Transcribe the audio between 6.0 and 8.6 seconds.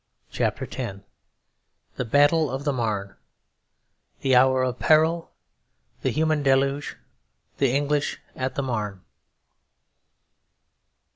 The Human Deluge The English at